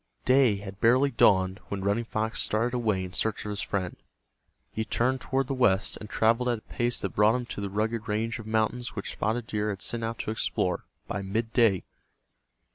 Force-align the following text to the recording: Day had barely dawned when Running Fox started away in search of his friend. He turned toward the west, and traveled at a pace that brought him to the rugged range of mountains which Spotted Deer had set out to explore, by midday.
Day 0.25 0.55
had 0.55 0.81
barely 0.81 1.11
dawned 1.11 1.59
when 1.67 1.83
Running 1.83 2.05
Fox 2.05 2.41
started 2.41 2.73
away 2.73 3.03
in 3.03 3.13
search 3.13 3.45
of 3.45 3.51
his 3.51 3.61
friend. 3.61 3.95
He 4.71 4.83
turned 4.83 5.21
toward 5.21 5.45
the 5.45 5.53
west, 5.53 5.95
and 5.97 6.09
traveled 6.09 6.49
at 6.49 6.57
a 6.57 6.61
pace 6.61 6.99
that 7.01 7.09
brought 7.13 7.35
him 7.35 7.45
to 7.45 7.61
the 7.61 7.69
rugged 7.69 8.07
range 8.07 8.39
of 8.39 8.47
mountains 8.47 8.95
which 8.95 9.11
Spotted 9.11 9.45
Deer 9.45 9.69
had 9.69 9.83
set 9.83 10.01
out 10.01 10.17
to 10.17 10.31
explore, 10.31 10.85
by 11.07 11.21
midday. 11.21 11.83